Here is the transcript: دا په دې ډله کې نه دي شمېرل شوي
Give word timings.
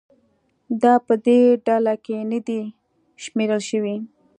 دا 0.81 0.93
په 1.05 1.13
دې 1.25 1.39
ډله 1.65 1.93
کې 2.05 2.17
نه 2.31 2.39
دي 2.47 2.61
شمېرل 3.23 3.61
شوي 3.69 3.97